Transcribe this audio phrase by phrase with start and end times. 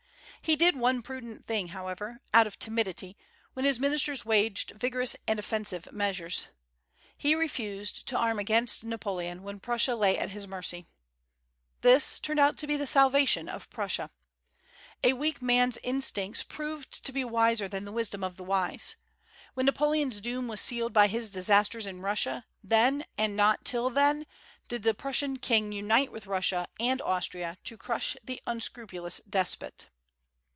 [0.43, 3.15] He did one prudent thing, however, out of timidity,
[3.53, 6.47] when his ministers waged vigorous and offensive measures.
[7.15, 10.87] He refused to arm against Napoleon when Prussia lay at his mercy.
[11.81, 14.09] This turned out to be the salvation of Prussia,
[15.03, 18.95] A weak man's instincts proved to be wiser than the wisdom of the wise.
[19.53, 24.25] When Napoleon's doom was sealed by his disasters in Russia, then, and not till then,
[24.67, 29.85] did the Prussian king unite with Russia and Austria to crush the unscrupulous despot.